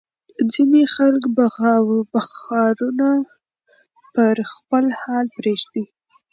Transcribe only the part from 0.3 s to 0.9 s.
ځینې